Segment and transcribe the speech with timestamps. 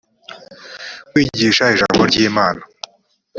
[1.09, 2.61] kwigisha ijambo ry’imana